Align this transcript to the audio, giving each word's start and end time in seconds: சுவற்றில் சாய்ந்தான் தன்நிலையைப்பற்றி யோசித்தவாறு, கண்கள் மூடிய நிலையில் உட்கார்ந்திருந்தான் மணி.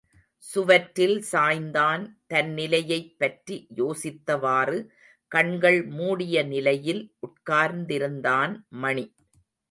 சுவற்றில் 0.37 1.23
சாய்ந்தான் 1.31 2.03
தன்நிலையைப்பற்றி 2.29 3.57
யோசித்தவாறு, 3.75 4.77
கண்கள் 5.27 5.85
மூடிய 5.89 6.43
நிலையில் 6.43 7.03
உட்கார்ந்திருந்தான் 7.21 8.53
மணி. 8.77 9.05